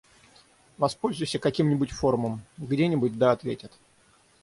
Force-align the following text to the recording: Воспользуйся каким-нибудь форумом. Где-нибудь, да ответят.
Воспользуйся 0.79 1.37
каким-нибудь 1.37 1.91
форумом. 1.91 2.41
Где-нибудь, 2.57 3.19
да 3.19 3.33
ответят. 3.33 3.71